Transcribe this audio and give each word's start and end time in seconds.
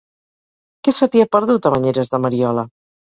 Què 0.87 0.93
se 0.99 1.07
t'hi 1.15 1.21
ha 1.23 1.27
perdut, 1.35 1.67
a 1.67 1.73
Banyeres 1.75 2.09
de 2.15 2.21
Mariola? 2.25 2.65